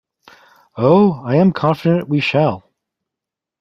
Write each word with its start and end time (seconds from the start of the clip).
Oh, 0.77 1.21
I 1.23 1.35
am 1.35 1.51
confident 1.53 2.09
we 2.09 2.21
shall. 2.21 2.67